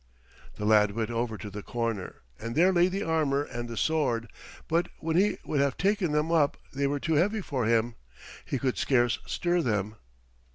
[0.55, 4.31] The lad went over to the corner, and there lay the armor and the sword,
[4.67, 7.93] but when he would have taken them up they were too heavy for him.
[8.43, 9.97] He could scarce stir them.